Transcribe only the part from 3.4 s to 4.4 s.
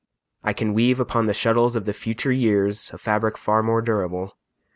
more durable.